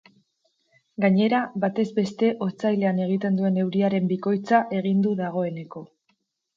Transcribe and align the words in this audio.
Gainera, 1.05 1.41
batez 1.65 1.85
beste 1.99 2.31
otsailean 2.47 3.05
egiten 3.07 3.39
duen 3.43 3.63
euriaren 3.67 4.13
bikoitza 4.17 4.67
egin 4.83 5.09
du 5.09 5.17
dagoeneko. 5.25 5.89